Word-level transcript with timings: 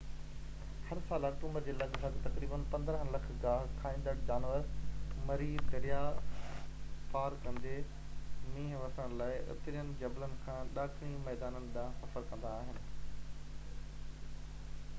هر 0.85 0.99
سال 1.07 1.25
آڪٽوبر 1.27 1.65
جي 1.65 1.73
لڳ 1.81 1.97
ڀڳ 2.03 2.15
تقريباً 2.21 2.61
15 2.75 3.01
لک 3.15 3.25
گاهه 3.43 3.67
کائيندڙ 3.81 4.15
جانور 4.29 4.63
مري 5.27 5.49
درياء 5.75 6.07
پار 7.11 7.35
ڪندي 7.43 7.73
مينهن 8.55 8.81
وسڻ 8.85 9.15
لاءِ 9.21 9.37
اترين 9.57 9.93
جبلن 10.05 10.33
کان 10.47 10.73
ڏاکڻي 10.79 11.11
ميدانن 11.27 11.69
ڏانهن 11.77 12.01
سفر 12.07 12.25
ڪندا 12.33 12.57
آهن 12.63 12.81